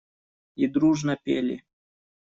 И 0.63 0.65
дружно 0.73 1.15
пели. 1.23 1.57